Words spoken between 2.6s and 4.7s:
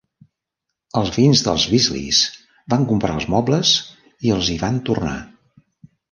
van comprar els mobles i els hi